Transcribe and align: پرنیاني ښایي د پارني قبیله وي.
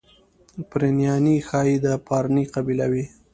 پرنیاني 0.69 1.35
ښایي 1.47 1.75
د 1.83 1.87
پارني 2.07 2.43
قبیله 2.53 2.85
وي. 2.91 3.05